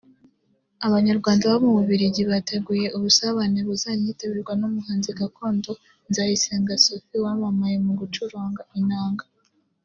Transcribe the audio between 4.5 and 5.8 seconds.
n’umuhanzi gakondo